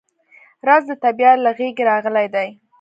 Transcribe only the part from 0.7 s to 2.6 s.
د طبیعت له غېږې راغلی دی